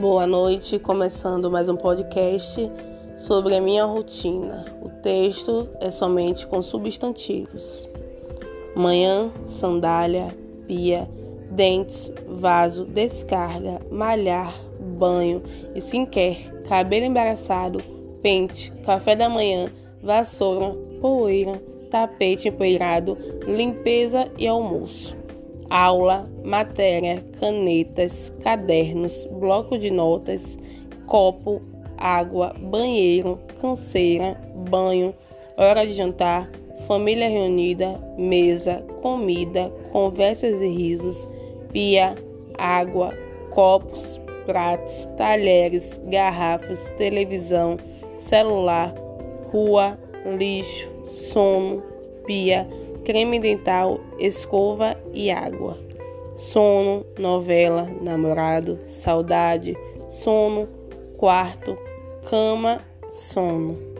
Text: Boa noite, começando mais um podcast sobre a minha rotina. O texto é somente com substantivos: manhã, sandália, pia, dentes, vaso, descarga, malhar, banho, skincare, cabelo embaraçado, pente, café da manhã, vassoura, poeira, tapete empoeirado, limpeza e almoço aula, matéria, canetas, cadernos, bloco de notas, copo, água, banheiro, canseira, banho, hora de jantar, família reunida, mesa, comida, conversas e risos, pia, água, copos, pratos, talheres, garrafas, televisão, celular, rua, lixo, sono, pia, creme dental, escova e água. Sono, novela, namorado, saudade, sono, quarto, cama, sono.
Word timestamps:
Boa 0.00 0.26
noite, 0.26 0.76
começando 0.78 1.48
mais 1.48 1.68
um 1.68 1.76
podcast 1.76 2.68
sobre 3.16 3.54
a 3.54 3.60
minha 3.60 3.84
rotina. 3.84 4.64
O 4.82 4.88
texto 4.88 5.68
é 5.80 5.88
somente 5.88 6.48
com 6.48 6.60
substantivos: 6.60 7.88
manhã, 8.74 9.30
sandália, 9.46 10.36
pia, 10.66 11.08
dentes, 11.50 12.12
vaso, 12.26 12.84
descarga, 12.86 13.80
malhar, 13.90 14.52
banho, 14.98 15.40
skincare, 15.76 16.52
cabelo 16.68 17.06
embaraçado, 17.06 17.78
pente, 18.20 18.72
café 18.84 19.14
da 19.14 19.28
manhã, 19.28 19.70
vassoura, 20.02 20.74
poeira, 21.00 21.62
tapete 21.88 22.48
empoeirado, 22.48 23.16
limpeza 23.46 24.28
e 24.36 24.48
almoço 24.48 25.23
aula, 25.74 26.30
matéria, 26.44 27.20
canetas, 27.40 28.32
cadernos, 28.44 29.26
bloco 29.26 29.76
de 29.76 29.90
notas, 29.90 30.56
copo, 31.06 31.60
água, 31.98 32.54
banheiro, 32.60 33.40
canseira, 33.60 34.40
banho, 34.70 35.12
hora 35.56 35.84
de 35.84 35.92
jantar, 35.92 36.48
família 36.86 37.28
reunida, 37.28 38.00
mesa, 38.16 38.86
comida, 39.02 39.68
conversas 39.90 40.62
e 40.62 40.68
risos, 40.68 41.28
pia, 41.72 42.14
água, 42.56 43.12
copos, 43.50 44.20
pratos, 44.46 45.08
talheres, 45.16 46.00
garrafas, 46.04 46.88
televisão, 46.90 47.78
celular, 48.16 48.94
rua, 49.50 49.98
lixo, 50.38 50.88
sono, 51.02 51.82
pia, 52.24 52.64
creme 53.04 53.38
dental, 53.38 54.00
escova 54.18 54.96
e 55.12 55.30
água. 55.30 55.78
Sono, 56.36 57.04
novela, 57.18 57.88
namorado, 58.00 58.80
saudade, 58.86 59.76
sono, 60.08 60.68
quarto, 61.16 61.78
cama, 62.28 62.80
sono. 63.10 63.93